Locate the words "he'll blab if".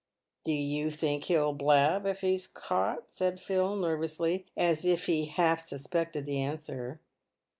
1.25-2.21